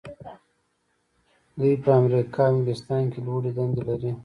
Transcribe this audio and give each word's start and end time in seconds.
دوی 1.59 1.73
په 1.83 1.89
امریکا 2.01 2.43
او 2.47 2.51
انګلستان 2.53 3.03
کې 3.11 3.19
لوړې 3.25 3.51
دندې 3.57 3.81
لري. 3.89 4.11